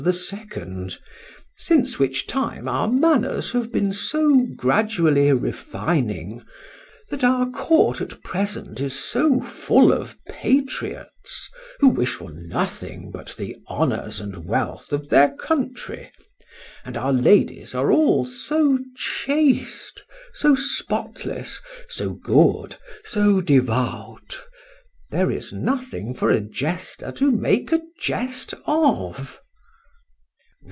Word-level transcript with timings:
—since 1.53 1.99
which 1.99 2.25
time 2.25 2.67
our 2.67 2.87
manners 2.91 3.51
have 3.51 3.71
been 3.71 3.93
so 3.93 4.47
gradually 4.57 5.31
refining, 5.31 6.43
that 7.11 7.23
our 7.23 7.47
court 7.51 8.01
at 8.01 8.23
present 8.23 8.79
is 8.81 8.97
so 8.97 9.39
full 9.41 9.93
of 9.93 10.17
patriots, 10.27 11.47
who 11.79 11.87
wish 11.87 12.15
for 12.15 12.31
nothing 12.31 13.11
but 13.11 13.35
the 13.37 13.55
honours 13.69 14.19
and 14.19 14.43
wealth 14.43 14.91
of 14.91 15.09
their 15.09 15.35
country;—and 15.35 16.97
our 16.97 17.13
ladies 17.13 17.75
are 17.75 17.91
all 17.91 18.25
so 18.25 18.79
chaste, 18.95 20.03
so 20.33 20.55
spotless, 20.55 21.61
so 21.87 22.09
good, 22.13 22.75
so 23.03 23.39
devout,—there 23.39 25.29
is 25.29 25.53
nothing 25.53 26.15
for 26.15 26.31
a 26.31 26.41
jester 26.41 27.11
to 27.11 27.31
make 27.31 27.71
a 27.71 27.83
jest 27.99 28.55
of. 28.65 29.37